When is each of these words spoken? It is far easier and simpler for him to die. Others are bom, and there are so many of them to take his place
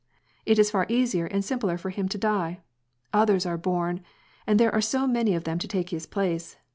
It 0.47 0.57
is 0.57 0.71
far 0.71 0.87
easier 0.89 1.27
and 1.27 1.45
simpler 1.45 1.77
for 1.77 1.91
him 1.91 2.09
to 2.09 2.17
die. 2.17 2.61
Others 3.13 3.45
are 3.45 3.55
bom, 3.55 3.99
and 4.47 4.59
there 4.59 4.73
are 4.73 4.81
so 4.81 5.05
many 5.05 5.35
of 5.35 5.43
them 5.43 5.59
to 5.59 5.67
take 5.67 5.91
his 5.91 6.07
place 6.07 6.57